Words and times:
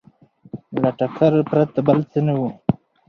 له 0.81 0.89
ټکر 0.99 1.33
پرته 1.49 1.79
بل 1.87 1.99
څه 2.11 2.19
نه 2.25 2.33
وو 2.39 2.49